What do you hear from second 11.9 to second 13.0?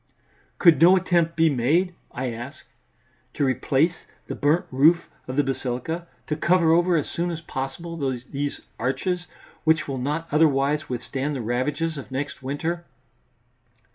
of next winter?"